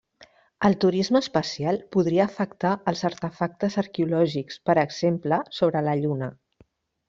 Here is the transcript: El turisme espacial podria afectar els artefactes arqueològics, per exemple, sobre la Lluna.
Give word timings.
El 0.69 0.77
turisme 0.83 1.19
espacial 1.23 1.77
podria 1.97 2.23
afectar 2.31 2.73
els 2.93 3.05
artefactes 3.11 3.77
arqueològics, 3.85 4.61
per 4.71 4.77
exemple, 4.87 5.41
sobre 5.61 5.89
la 5.91 5.99
Lluna. 6.05 6.33